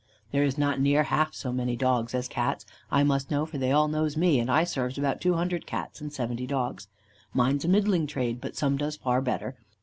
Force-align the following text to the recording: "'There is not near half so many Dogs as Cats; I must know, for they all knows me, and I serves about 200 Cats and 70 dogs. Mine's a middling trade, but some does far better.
"'There 0.31 0.41
is 0.41 0.57
not 0.57 0.79
near 0.81 1.03
half 1.03 1.31
so 1.35 1.53
many 1.53 1.75
Dogs 1.75 2.15
as 2.15 2.27
Cats; 2.27 2.65
I 2.89 3.03
must 3.03 3.29
know, 3.29 3.45
for 3.45 3.59
they 3.59 3.71
all 3.71 3.87
knows 3.87 4.17
me, 4.17 4.39
and 4.39 4.49
I 4.49 4.63
serves 4.63 4.97
about 4.97 5.21
200 5.21 5.67
Cats 5.67 6.01
and 6.01 6.11
70 6.11 6.47
dogs. 6.47 6.87
Mine's 7.35 7.65
a 7.65 7.67
middling 7.67 8.07
trade, 8.07 8.41
but 8.41 8.55
some 8.55 8.77
does 8.77 8.95
far 8.97 9.21
better. 9.21 9.57